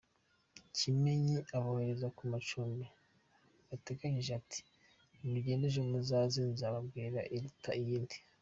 Kimenyi 0.77 1.37
abohereza 1.57 2.07
ku 2.17 2.21
macumbi 2.31 2.85
bateganyije 3.69 4.31
ati 4.41 4.59
“Nimugende 5.19 5.63
ejo 5.69 5.81
muzaze 5.89 6.39
nzababwira 6.53 7.19
iruta 7.35 7.71
iyindi. 7.81 8.17